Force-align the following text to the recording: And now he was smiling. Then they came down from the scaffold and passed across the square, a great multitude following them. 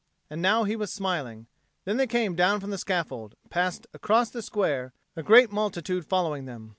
And 0.31 0.41
now 0.41 0.63
he 0.63 0.75
was 0.75 0.91
smiling. 0.91 1.45
Then 1.85 1.97
they 1.97 2.07
came 2.07 2.33
down 2.35 2.59
from 2.59 2.71
the 2.71 2.79
scaffold 2.79 3.35
and 3.43 3.51
passed 3.51 3.85
across 3.93 4.31
the 4.31 4.41
square, 4.41 4.93
a 5.15 5.21
great 5.21 5.51
multitude 5.51 6.07
following 6.07 6.45
them. 6.45 6.69